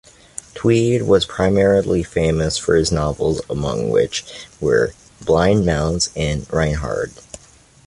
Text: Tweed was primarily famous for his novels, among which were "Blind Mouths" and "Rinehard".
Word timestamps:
Tweed 0.55 1.03
was 1.03 1.27
primarily 1.27 2.01
famous 2.01 2.57
for 2.57 2.73
his 2.75 2.91
novels, 2.91 3.39
among 3.47 3.91
which 3.91 4.25
were 4.59 4.95
"Blind 5.23 5.63
Mouths" 5.63 6.09
and 6.15 6.47
"Rinehard". 6.47 7.11